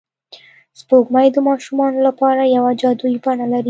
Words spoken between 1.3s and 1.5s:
د